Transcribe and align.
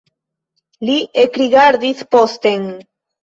Li 0.89 0.95
ekrigardis 1.25 2.01
posten. 2.17 2.67